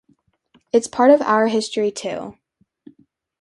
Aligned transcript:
It's 0.73 0.87
part 0.87 1.11
of 1.11 1.21
our 1.21 1.45
history, 1.45 1.91
too. 1.91 2.33